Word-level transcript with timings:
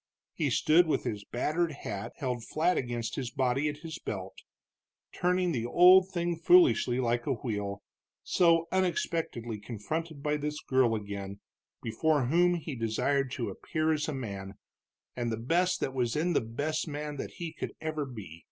He 0.33 0.49
stood 0.49 0.87
with 0.87 1.03
his 1.03 1.23
battered 1.25 1.73
hat 1.73 2.13
held 2.17 2.43
flat 2.43 2.75
against 2.75 3.17
his 3.17 3.29
body 3.29 3.69
at 3.69 3.81
his 3.85 3.99
belt, 3.99 4.33
turning 5.11 5.51
the 5.51 5.67
old 5.67 6.09
thing 6.09 6.37
foolishly 6.37 6.99
like 6.99 7.27
a 7.27 7.33
wheel, 7.35 7.83
so 8.23 8.67
unexpectedly 8.71 9.59
confronted 9.59 10.23
by 10.23 10.37
this 10.37 10.59
girl 10.59 10.95
again, 10.95 11.39
before 11.83 12.25
whom 12.25 12.55
he 12.55 12.73
desired 12.75 13.29
to 13.33 13.49
appear 13.51 13.93
as 13.93 14.07
a 14.07 14.13
man, 14.15 14.55
and 15.15 15.31
the 15.31 15.37
best 15.37 15.79
that 15.81 15.93
was 15.93 16.15
in 16.15 16.33
the 16.33 16.41
best 16.41 16.87
man 16.87 17.17
that 17.17 17.33
he 17.33 17.53
could 17.53 17.73
ever 17.79 18.03
be. 18.03 18.39